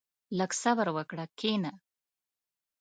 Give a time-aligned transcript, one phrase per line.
[0.37, 1.71] •لږ صبر وکړه، کښېنه.